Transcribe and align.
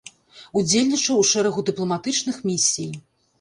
Удзельнічаў 0.61 1.19
у 1.23 1.25
шэрагу 1.33 1.65
дыпламатычных 1.67 2.41
місій. 2.49 2.89